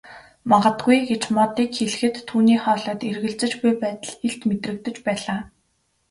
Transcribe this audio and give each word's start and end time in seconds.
Магадгүй 0.49 0.97
гэж 1.09 1.23
Модыг 1.35 1.69
хэлэхэд 1.77 2.15
түүний 2.27 2.59
хоолойд 2.63 3.01
эргэлзэж 3.09 3.51
буй 3.61 3.73
байдал 3.83 4.13
илт 4.27 4.41
мэдрэгдэж 4.49 4.95
байлаа. 5.05 5.39